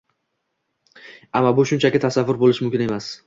[1.39, 3.15] Ammo bu shunchaki tasavvur, bo'lishi mumkin emas